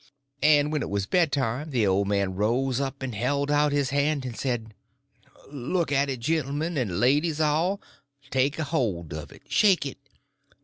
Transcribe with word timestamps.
And 0.41 0.71
when 0.71 0.81
it 0.81 0.89
was 0.89 1.05
bedtime 1.05 1.69
the 1.69 1.85
old 1.85 2.07
man 2.07 2.33
rose 2.33 2.79
up 2.79 3.03
and 3.03 3.13
held 3.13 3.51
out 3.51 3.71
his 3.71 3.91
hand, 3.91 4.25
and 4.25 4.35
says: 4.35 4.61
"Look 5.51 5.91
at 5.91 6.09
it, 6.09 6.21
gentlemen 6.21 6.75
and 6.75 6.99
ladies 6.99 7.39
all; 7.39 7.79
take 8.31 8.57
a 8.57 8.63
hold 8.63 9.13
of 9.13 9.31
it; 9.31 9.43
shake 9.47 9.85
it. 9.85 9.99